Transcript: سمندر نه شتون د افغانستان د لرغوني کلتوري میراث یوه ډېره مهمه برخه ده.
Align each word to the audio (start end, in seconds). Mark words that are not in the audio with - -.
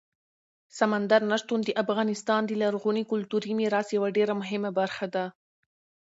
سمندر 0.79 1.21
نه 1.31 1.37
شتون 1.41 1.59
د 1.65 1.69
افغانستان 1.83 2.41
د 2.45 2.51
لرغوني 2.61 3.03
کلتوري 3.11 3.51
میراث 3.59 3.87
یوه 3.97 4.09
ډېره 4.17 4.33
مهمه 4.41 4.69
برخه 4.79 5.05
ده. 5.15 5.25